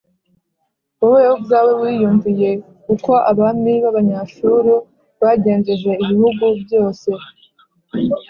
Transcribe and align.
Wowe 1.01 1.23
ubwawe, 1.35 1.71
wiyumviye 1.81 2.49
uko 2.93 3.11
abami 3.31 3.73
b’Abanyashuru 3.83 4.73
bagenjeje 5.21 5.91
ibihugu 6.03 6.43
byose, 6.61 7.09